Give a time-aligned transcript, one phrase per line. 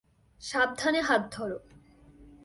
[0.41, 1.59] সাবধানে হাত ধরো।